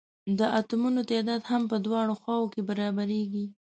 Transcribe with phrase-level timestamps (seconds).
[0.39, 3.45] د اتومونو تعداد هم په دواړو خواؤ کې برابریږي.